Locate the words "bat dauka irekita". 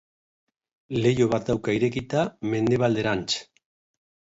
1.35-2.25